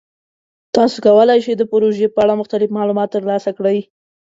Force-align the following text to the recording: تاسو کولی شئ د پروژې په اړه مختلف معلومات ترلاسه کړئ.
تاسو 0.75 0.97
کولی 1.05 1.39
شئ 1.45 1.53
د 1.57 1.63
پروژې 1.71 2.07
په 2.11 2.19
اړه 2.23 2.39
مختلف 2.41 2.69
معلومات 2.77 3.09
ترلاسه 3.15 3.49
کړئ. 3.57 3.77